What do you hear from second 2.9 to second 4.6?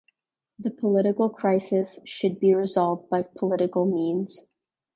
by political means.